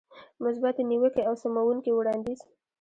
مثبتې 0.43 0.81
نيوکې 0.89 1.21
او 1.29 1.33
سموونکی 1.43 1.91
وړاندیز. 1.93 2.39